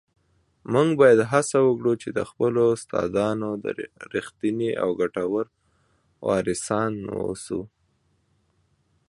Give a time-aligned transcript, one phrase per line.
[0.73, 3.49] موږ باید هڅه وکړو چي د خپلو استادانو
[4.13, 5.45] رښتیني او ګټور
[6.27, 7.61] وارثان واوسو.